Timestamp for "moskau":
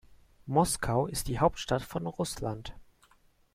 0.47-1.05